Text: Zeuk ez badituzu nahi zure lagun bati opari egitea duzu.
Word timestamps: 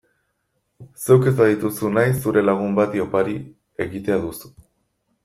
Zeuk 1.01 1.27
ez 1.31 1.33
badituzu 1.41 1.91
nahi 1.97 2.15
zure 2.23 2.43
lagun 2.47 2.73
bati 2.79 3.05
opari 3.05 3.37
egitea 3.87 4.19
duzu. 4.25 4.51